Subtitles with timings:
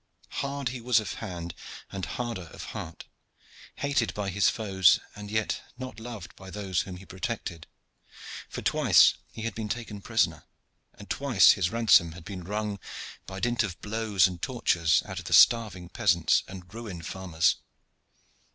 [0.29, 1.53] Hard he was of hand
[1.91, 3.05] and harder of heart,
[3.75, 7.67] hated by his foes, and yet not loved by those whom he protected,
[8.49, 10.45] for twice he had been taken prisoner,
[10.95, 12.79] and twice his ransom had been wrung
[13.27, 17.57] by dint of blows and tortures out of the starving peasants and ruined farmers.